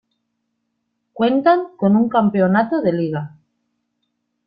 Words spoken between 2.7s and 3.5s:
de liga.